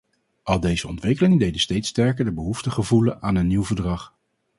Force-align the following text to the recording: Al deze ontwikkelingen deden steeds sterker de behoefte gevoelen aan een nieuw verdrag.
Al 0.43 0.59
deze 0.59 0.87
ontwikkelingen 0.87 1.37
deden 1.37 1.59
steeds 1.61 1.87
sterker 1.87 2.25
de 2.25 2.31
behoefte 2.31 2.71
gevoelen 2.71 3.21
aan 3.21 3.35
een 3.35 3.47
nieuw 3.47 3.63
verdrag. 3.63 4.15